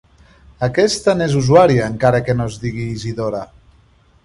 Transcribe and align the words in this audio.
Aquesta 0.67 1.13
n'és 1.19 1.35
usuària, 1.41 1.91
encara 1.95 2.23
que 2.29 2.37
no 2.41 2.49
es 2.53 2.59
digui 2.67 2.89
Isidora. 2.97 3.45